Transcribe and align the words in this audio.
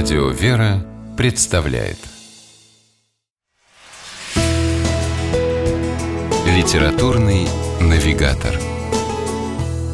Радио 0.00 0.28
«Вера» 0.28 0.86
представляет 1.16 1.96
Литературный 6.46 7.48
навигатор 7.80 8.54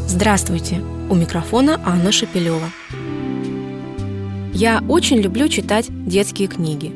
Здравствуйте! 0.06 0.82
У 1.08 1.14
микрофона 1.14 1.80
Анна 1.86 2.12
Шапилева. 2.12 2.68
Я 4.52 4.84
очень 4.90 5.20
люблю 5.20 5.48
читать 5.48 5.86
детские 5.88 6.48
книги. 6.48 6.92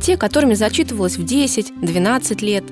Те, 0.00 0.16
которыми 0.16 0.54
зачитывалась 0.54 1.16
в 1.16 1.24
10-12 1.24 2.44
лет. 2.44 2.62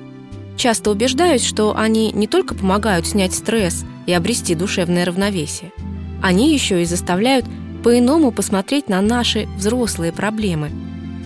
Часто 0.55 0.91
убеждаюсь, 0.91 1.43
что 1.43 1.75
они 1.75 2.13
не 2.13 2.27
только 2.27 2.55
помогают 2.55 3.05
снять 3.05 3.33
стресс 3.33 3.83
и 4.05 4.13
обрести 4.13 4.55
душевное 4.55 5.03
равновесие, 5.03 5.73
они 6.21 6.53
еще 6.53 6.81
и 6.81 6.85
заставляют 6.85 7.45
по-иному 7.83 8.31
посмотреть 8.31 8.89
на 8.89 9.01
наши 9.01 9.47
взрослые 9.57 10.11
проблемы 10.11 10.71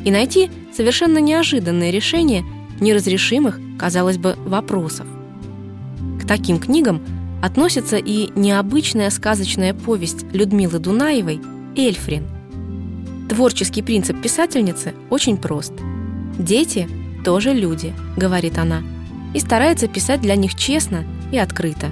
и 0.04 0.12
найти 0.12 0.50
совершенно 0.76 1.20
неожиданные 1.20 1.92
решения 1.92 2.44
неразрешимых, 2.80 3.60
казалось 3.80 4.18
бы, 4.18 4.36
вопросов. 4.46 5.08
К 6.22 6.28
таким 6.28 6.60
книгам 6.60 7.02
относится 7.42 7.98
и 7.98 8.32
необычная 8.36 9.10
сказочная 9.10 9.74
повесть 9.74 10.26
Людмилы 10.34 10.80
Дунаевой 10.80 11.40
«Эльфрин». 11.76 12.28
Творческий 13.30 13.82
принцип 13.82 14.22
писательницы 14.22 14.94
очень 15.10 15.38
прост. 15.38 15.74
«Дети 16.40 16.88
тоже 17.24 17.54
люди»,— 17.54 17.94
говорит 18.18 18.58
она, 18.58 18.82
и 19.34 19.40
старается 19.40 19.88
писать 19.88 20.22
для 20.22 20.36
них 20.36 20.56
честно 20.56 21.04
и 21.32 21.38
открыто. 21.38 21.88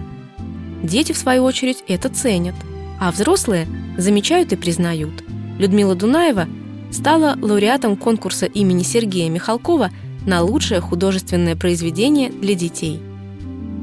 Дети, 0.82 1.12
в 1.12 1.18
свою 1.18 1.44
очередь, 1.44 1.84
это 1.88 2.10
ценят, 2.10 2.56
а 3.06 3.12
взрослые 3.12 3.68
замечают 3.98 4.52
и 4.52 4.56
признают. 4.56 5.24
Людмила 5.60 5.94
Дунаева 5.94 6.48
стала 6.92 7.38
лауреатом 7.40 7.98
конкурса 7.98 8.48
имени 8.48 8.82
Сергея 8.82 9.30
Михалкова 9.30 9.92
на 10.26 10.42
лучшее 10.42 10.82
художественное 10.82 11.56
произведение 11.56 12.32
для 12.32 12.56
детей. 12.56 13.00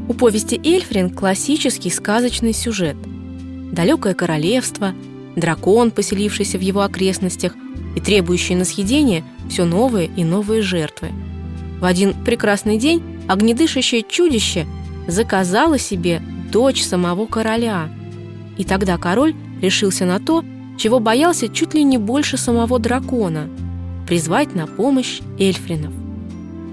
У 0.08 0.14
повести 0.14 0.60
«Эльфрин» 0.64 1.08
классический 1.08 1.90
сказочный 1.90 2.52
сюжет. 2.52 2.96
Далекое 3.70 4.14
королевство, 4.14 4.92
дракон, 5.36 5.92
поселившийся 5.92 6.58
в 6.58 6.60
его 6.60 6.80
окрестностях 6.80 7.52
и 7.94 8.00
требующий 8.00 8.56
на 8.56 8.64
съедение 8.64 9.22
все 9.48 9.64
новые 9.64 10.10
и 10.16 10.24
новые 10.24 10.62
жертвы. 10.62 11.10
В 11.78 11.84
один 11.84 12.12
прекрасный 12.24 12.76
день 12.76 13.00
огнедышащее 13.28 14.02
чудище 14.02 14.66
заказало 15.06 15.78
себе 15.78 16.20
дочь 16.50 16.82
самого 16.82 17.26
короля. 17.26 17.88
И 18.62 18.64
тогда 18.64 18.96
король 18.96 19.34
решился 19.60 20.04
на 20.04 20.20
то, 20.20 20.44
чего 20.78 21.00
боялся 21.00 21.48
чуть 21.48 21.74
ли 21.74 21.82
не 21.82 21.98
больше 21.98 22.36
самого 22.36 22.78
дракона– 22.78 23.48
призвать 24.06 24.54
на 24.54 24.68
помощь 24.68 25.20
эльфринов. 25.36 25.92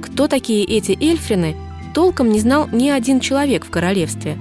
Кто 0.04 0.28
такие 0.28 0.64
эти 0.66 0.92
эльфрины, 0.92 1.56
толком 1.96 2.30
не 2.30 2.40
знал 2.42 2.70
ни 2.72 2.90
один 2.90 3.20
человек 3.20 3.66
в 3.66 3.72
королевстве. 3.72 4.38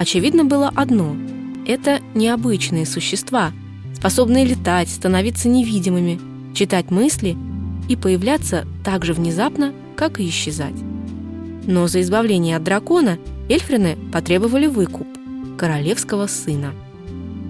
Очевидно 0.00 0.44
было 0.44 0.72
одно– 0.74 1.14
это 1.68 2.00
необычные 2.16 2.84
существа, 2.84 3.52
способные 3.94 4.44
летать, 4.44 4.88
становиться 4.88 5.48
невидимыми, 5.48 6.18
читать 6.52 6.90
мысли 6.90 7.36
и 7.88 7.94
появляться 7.94 8.66
так 8.82 9.04
же 9.04 9.12
внезапно, 9.12 9.72
как 9.94 10.18
и 10.18 10.28
исчезать. 10.28 10.74
Но 11.64 11.86
за 11.86 12.00
избавление 12.00 12.56
от 12.56 12.64
дракона 12.64 13.18
эльфрины 13.48 13.96
потребовали 14.12 14.66
выкуп– 14.66 15.06
королевского 15.58 16.26
сына– 16.26 16.72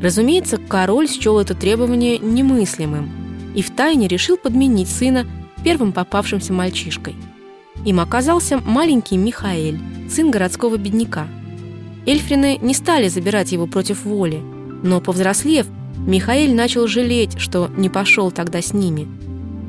Разумеется, 0.01 0.59
король 0.59 1.09
счел 1.09 1.39
это 1.41 1.55
требование 1.55 2.19
немыслимым 2.19 3.11
и 3.55 3.63
втайне 3.63 4.07
решил 4.07 4.37
подменить 4.37 4.89
сына 4.89 5.27
первым 5.65 5.93
попавшимся 5.93 6.53
мальчишкой. 6.53 7.17
Им 7.85 8.01
оказался 8.01 8.59
маленький 8.65 9.17
Михаэль, 9.17 9.79
сын 10.09 10.31
городского 10.31 10.77
бедняка. 10.77 11.27
Эльфрины 12.07 12.59
не 12.61 12.75
стали 12.75 13.09
забирать 13.09 13.53
его 13.53 13.67
против 13.67 14.05
воли, 14.05 14.41
но, 14.83 15.01
повзрослев, 15.01 15.67
Михаэль 15.99 16.55
начал 16.55 16.87
жалеть, 16.87 17.39
что 17.39 17.69
не 17.77 17.89
пошел 17.89 18.31
тогда 18.31 18.63
с 18.63 18.73
ними. 18.73 19.09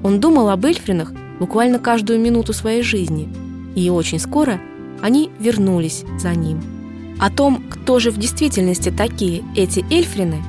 Он 0.03 0.19
думал 0.19 0.49
об 0.49 0.65
эльфринах 0.65 1.11
буквально 1.39 1.79
каждую 1.79 2.19
минуту 2.19 2.53
своей 2.53 2.83
жизни, 2.83 3.27
и 3.75 3.89
очень 3.89 4.19
скоро 4.19 4.59
они 5.01 5.29
вернулись 5.39 6.03
за 6.19 6.33
ним. 6.35 6.78
О 7.19 7.29
том, 7.29 7.61
кто 7.69 7.99
же 7.99 8.11
в 8.11 8.17
действительности 8.17 8.91
такие 8.91 9.43
эти 9.55 9.85
эльфрины, 9.91 10.41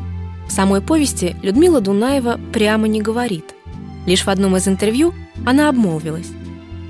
в 0.48 0.52
самой 0.52 0.80
повести 0.80 1.34
Людмила 1.42 1.80
Дунаева 1.80 2.38
прямо 2.52 2.86
не 2.86 3.02
говорит. 3.02 3.54
Лишь 4.06 4.24
в 4.24 4.28
одном 4.28 4.56
из 4.56 4.68
интервью 4.68 5.12
она 5.44 5.68
обмолвилась. 5.68 6.28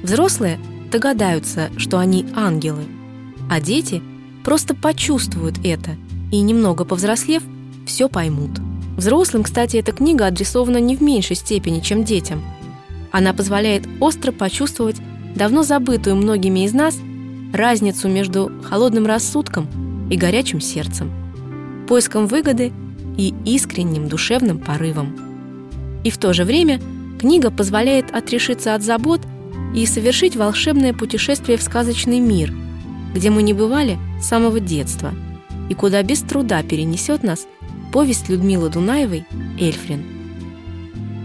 Взрослые 0.03 0.59
догадаются, 0.93 1.71
что 1.79 1.99
они 1.99 2.27
ангелы, 2.35 2.85
а 3.51 3.61
дети 3.61 4.03
просто 4.45 4.75
почувствуют 4.75 5.59
это 5.65 5.93
и, 6.31 6.41
немного 6.41 6.85
повзрослев, 6.85 7.43
все 7.87 8.09
поймут. 8.09 8.51
Взрослым, 8.99 9.45
кстати, 9.45 9.79
эта 9.79 9.93
книга 9.93 10.27
адресована 10.27 10.79
не 10.79 10.95
в 10.95 11.03
меньшей 11.03 11.37
степени, 11.37 11.81
чем 11.81 12.05
детям. 12.05 12.43
Она 13.13 13.33
позволяет 13.33 13.89
остро 13.99 14.31
почувствовать 14.31 14.97
давно 15.35 15.63
забытую 15.63 16.17
многими 16.17 16.67
из 16.67 16.75
нас– 16.75 16.99
разницу 17.53 18.09
между 18.09 18.51
холодным 18.63 19.07
рассудком 19.07 20.09
и 20.11 20.17
горячим 20.17 20.61
сердцем, 20.61 21.11
поиском 21.89 22.27
выгоды 22.27 22.73
и 23.17 23.35
искренним 23.45 24.09
душевным 24.09 24.59
порывом. 24.59 25.17
И 26.05 26.11
в 26.11 26.19
то 26.19 26.33
же 26.33 26.45
время 26.45 26.81
книга 27.19 27.51
позволяет 27.51 28.15
отрешиться 28.15 28.75
от 28.75 28.83
забот 28.83 29.21
и 29.75 29.85
совершить 29.87 30.37
волшебное 30.37 30.95
путешествие 30.95 31.59
в 31.59 31.63
сказочный 31.63 32.21
мир, 32.21 32.53
где 33.15 33.31
мы 33.31 33.43
не 33.43 33.53
бывали 33.53 33.99
с 34.21 34.27
самого 34.27 34.61
детства 34.61 35.13
и 35.69 35.75
куда 35.75 36.03
без 36.03 36.21
труда 36.21 36.63
перенесет 36.63 37.23
нас 37.23 37.47
повесть 37.93 38.29
Людмилы 38.29 38.71
Дунаевой 38.71 39.25
«Эльфрин». 39.59 40.05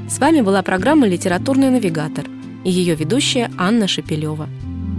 С 0.09 0.19
вами 0.19 0.41
была 0.41 0.61
программа 0.61 1.07
«Литературный 1.07 1.69
навигатор» 1.69 2.25
и 2.63 2.71
ее 2.71 2.95
ведущая 2.95 3.51
Анна 3.57 3.87
Шепелева– 3.87 4.49